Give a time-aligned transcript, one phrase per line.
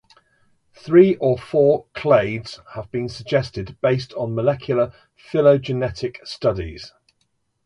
[0.73, 6.91] Three or four clades have been suggested based on molecular phylogenetic studies.